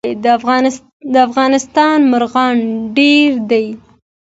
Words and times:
د 1.13 1.15
افغانستان 1.29 1.97
مرغان 2.11 2.55
ډیر 2.97 3.31
دي 3.49 3.65